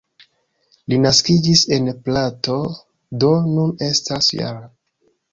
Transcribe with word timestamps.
Li 0.91 0.97
naskiĝis 1.01 1.59
en 1.75 1.89
Prato, 2.07 2.55
do 3.25 3.29
nun 3.51 3.75
estas 3.89 4.31
-jara. 4.37 4.65